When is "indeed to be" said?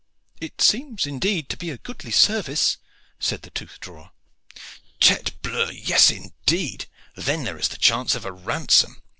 1.05-1.69